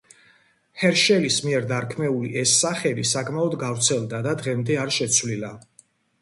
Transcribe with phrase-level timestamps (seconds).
[0.83, 5.55] ჰერშელის მიერ დარქმეული ეს სახელი საკმაოდ გავრცელდა და დღემდე არ შეცვლილა.